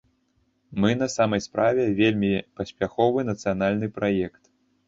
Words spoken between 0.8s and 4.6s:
Мы на самай справе вельмі паспяховы нацыянальны праект.